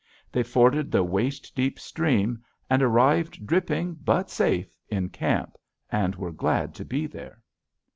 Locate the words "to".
6.73-6.83